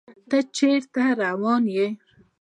[0.29, 1.87] ته چيرته روان يې